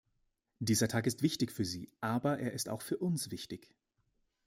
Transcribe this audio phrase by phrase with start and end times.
[0.57, 3.69] Dieser Tag ist wichtig für Sie, aber er ist auch für uns wichtig.